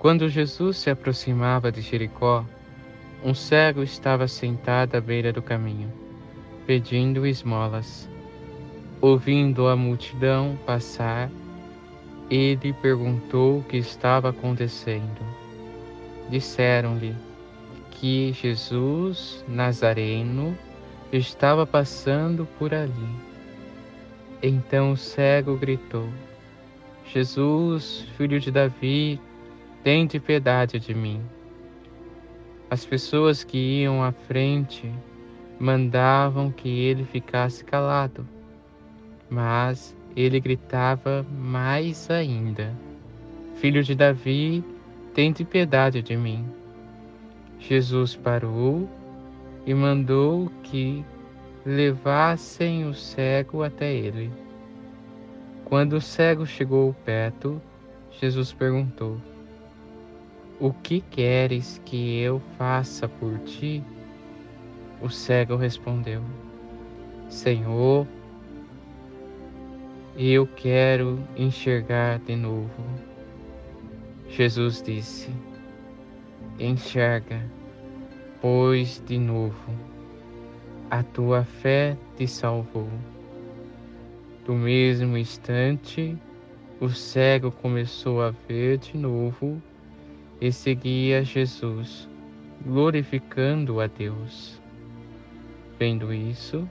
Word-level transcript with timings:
Quando 0.00 0.30
Jesus 0.30 0.78
se 0.78 0.88
aproximava 0.88 1.70
de 1.70 1.82
Jericó, 1.82 2.42
um 3.22 3.34
cego 3.34 3.82
estava 3.82 4.26
sentado 4.26 4.94
à 4.94 5.00
beira 5.00 5.30
do 5.30 5.42
caminho, 5.42 5.92
pedindo 6.66 7.26
esmolas. 7.26 8.08
Ouvindo 8.98 9.68
a 9.68 9.76
multidão 9.76 10.58
passar, 10.64 11.30
ele 12.30 12.72
perguntou 12.72 13.58
o 13.58 13.62
que 13.62 13.76
estava 13.76 14.30
acontecendo. 14.30 15.20
Disseram-lhe 16.30 17.14
que 17.90 18.32
Jesus 18.32 19.44
Nazareno 19.46 20.56
estava 21.12 21.66
passando 21.66 22.48
por 22.58 22.72
ali. 22.72 23.16
Então 24.42 24.92
o 24.92 24.96
cego 24.96 25.58
gritou: 25.58 26.08
Jesus, 27.04 28.06
filho 28.16 28.40
de 28.40 28.50
Davi, 28.50 29.20
Tende 29.82 30.20
piedade 30.20 30.78
de 30.78 30.94
mim. 30.94 31.22
As 32.68 32.84
pessoas 32.84 33.42
que 33.42 33.80
iam 33.80 34.02
à 34.02 34.12
frente 34.12 34.92
mandavam 35.58 36.52
que 36.52 36.68
ele 36.68 37.02
ficasse 37.04 37.64
calado, 37.64 38.28
mas 39.30 39.96
ele 40.14 40.38
gritava 40.38 41.24
mais 41.32 42.10
ainda: 42.10 42.76
Filho 43.54 43.82
de 43.82 43.94
Davi, 43.94 44.62
tende 45.14 45.46
piedade 45.46 46.02
de 46.02 46.14
mim. 46.14 46.44
Jesus 47.58 48.14
parou 48.14 48.86
e 49.64 49.72
mandou 49.72 50.50
que 50.62 51.02
levassem 51.64 52.86
o 52.86 52.92
cego 52.92 53.62
até 53.62 53.94
ele. 53.94 54.30
Quando 55.64 55.94
o 55.94 56.00
cego 56.02 56.44
chegou 56.44 56.94
perto, 57.02 57.62
Jesus 58.10 58.52
perguntou: 58.52 59.18
o 60.60 60.74
que 60.74 61.00
queres 61.00 61.80
que 61.86 62.20
eu 62.20 62.38
faça 62.58 63.08
por 63.08 63.38
ti? 63.40 63.82
O 65.00 65.08
cego 65.08 65.56
respondeu: 65.56 66.22
Senhor, 67.30 68.06
eu 70.14 70.46
quero 70.46 71.18
enxergar 71.34 72.18
de 72.18 72.36
novo. 72.36 72.84
Jesus 74.28 74.82
disse: 74.82 75.30
Enxerga, 76.58 77.42
pois 78.42 79.02
de 79.06 79.18
novo 79.18 79.72
a 80.90 81.02
tua 81.02 81.42
fé 81.44 81.96
te 82.16 82.26
salvou. 82.26 82.88
Do 84.44 84.52
mesmo 84.52 85.16
instante, 85.16 86.18
o 86.80 86.88
cego 86.90 87.50
começou 87.50 88.20
a 88.20 88.30
ver 88.48 88.76
de 88.76 88.98
novo 88.98 89.62
e 90.40 90.50
seguia 90.50 91.22
Jesus, 91.22 92.08
glorificando 92.64 93.80
a 93.80 93.86
Deus. 93.86 94.60
Vendo 95.78 96.12
isso, 96.12 96.68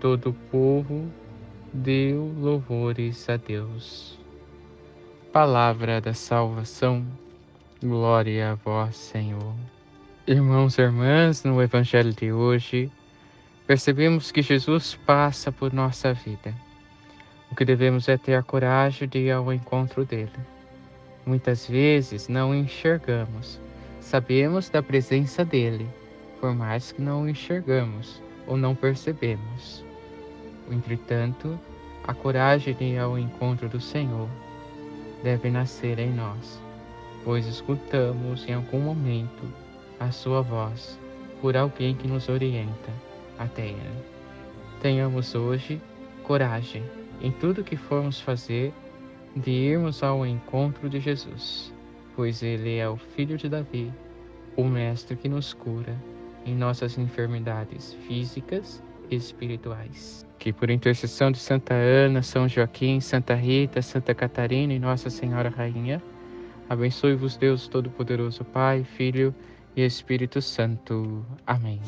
todo 0.00 0.30
o 0.30 0.34
povo 0.50 1.08
deu 1.72 2.32
louvores 2.38 3.28
a 3.28 3.36
Deus. 3.36 4.18
Palavra 5.32 6.00
da 6.00 6.12
salvação, 6.12 7.06
glória 7.80 8.52
a 8.52 8.54
vós, 8.54 8.96
Senhor. 8.96 9.54
Irmãos 10.26 10.76
e 10.76 10.82
irmãs, 10.82 11.44
no 11.44 11.62
Evangelho 11.62 12.12
de 12.12 12.32
hoje, 12.32 12.90
percebemos 13.66 14.32
que 14.32 14.42
Jesus 14.42 14.98
passa 15.06 15.52
por 15.52 15.72
nossa 15.72 16.12
vida. 16.12 16.54
O 17.50 17.54
que 17.54 17.64
devemos 17.64 18.08
é 18.08 18.16
ter 18.16 18.34
a 18.34 18.42
coragem 18.42 19.08
de 19.08 19.18
ir 19.18 19.30
ao 19.30 19.52
encontro 19.52 20.04
dele 20.04 20.57
Muitas 21.28 21.66
vezes 21.66 22.26
não 22.26 22.54
enxergamos, 22.54 23.60
sabemos 24.00 24.70
da 24.70 24.82
presença 24.82 25.44
dele, 25.44 25.86
por 26.40 26.54
mais 26.54 26.90
que 26.90 27.02
não 27.02 27.28
enxergamos 27.28 28.22
ou 28.46 28.56
não 28.56 28.74
percebemos. 28.74 29.84
Entretanto, 30.70 31.60
a 32.02 32.14
coragem 32.14 32.72
de 32.72 32.84
ir 32.84 32.98
ao 32.98 33.18
encontro 33.18 33.68
do 33.68 33.78
Senhor 33.78 34.26
deve 35.22 35.50
nascer 35.50 35.98
em 35.98 36.10
nós, 36.10 36.58
pois 37.22 37.46
escutamos 37.46 38.48
em 38.48 38.54
algum 38.54 38.80
momento 38.80 39.52
a 40.00 40.10
sua 40.10 40.40
voz 40.40 40.98
por 41.42 41.58
alguém 41.58 41.94
que 41.94 42.08
nos 42.08 42.30
orienta 42.30 42.90
até 43.38 43.66
Ele. 43.66 44.02
Tenhamos 44.80 45.34
hoje 45.34 45.78
coragem 46.22 46.82
em 47.20 47.30
tudo 47.30 47.62
que 47.62 47.76
formos 47.76 48.18
fazer 48.18 48.72
de 49.38 49.50
irmos 49.50 50.02
ao 50.02 50.26
encontro 50.26 50.88
de 50.88 51.00
Jesus, 51.00 51.72
pois 52.14 52.42
Ele 52.42 52.76
é 52.76 52.88
o 52.88 52.96
Filho 52.96 53.36
de 53.36 53.48
Davi, 53.48 53.92
o 54.56 54.64
Mestre 54.64 55.16
que 55.16 55.28
nos 55.28 55.54
cura 55.54 55.96
em 56.44 56.54
nossas 56.54 56.98
enfermidades 56.98 57.96
físicas 58.06 58.82
e 59.10 59.16
espirituais. 59.16 60.26
Que 60.38 60.52
por 60.52 60.70
intercessão 60.70 61.30
de 61.30 61.38
Santa 61.38 61.74
Ana, 61.74 62.22
São 62.22 62.48
Joaquim, 62.48 63.00
Santa 63.00 63.34
Rita, 63.34 63.82
Santa 63.82 64.14
Catarina 64.14 64.72
e 64.72 64.78
Nossa 64.78 65.10
Senhora 65.10 65.48
Rainha, 65.48 66.02
abençoe-vos 66.68 67.36
Deus 67.36 67.66
Todo-Poderoso, 67.68 68.44
Pai, 68.44 68.84
Filho 68.84 69.34
e 69.76 69.84
Espírito 69.84 70.40
Santo. 70.40 71.24
Amém. 71.46 71.80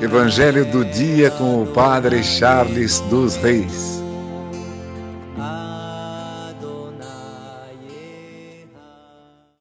Evangelho 0.00 0.70
do 0.70 0.84
dia 0.84 1.30
com 1.30 1.62
o 1.62 1.66
Padre 1.66 2.22
Charles 2.22 3.00
dos 3.02 3.36
Reis. 3.36 3.99